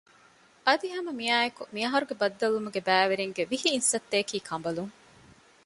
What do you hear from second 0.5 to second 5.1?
އަދި ހަމަ މިއާއެކު މި އަހަރުގެ ބައްދަލުވުމުގެ ބައިވެރިންގެ ވިހި އިންސައްތައަކީ ކަނބަލުން